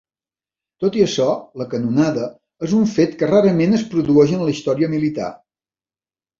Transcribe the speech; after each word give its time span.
Tot 0.83 0.95
i 0.99 1.03
això, 1.07 1.27
la 1.63 1.67
canonada 1.73 2.25
és 2.69 2.75
un 2.79 2.89
fet 2.95 3.15
que 3.21 3.31
rarament 3.35 3.79
es 3.81 3.87
produeix 3.95 4.37
en 4.41 4.45
la 4.49 4.59
història 4.59 4.93
militar. 4.99 5.33